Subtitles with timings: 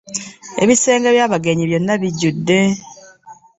[0.63, 2.57] Ebisenge by'abagenyi byonna bijjudde.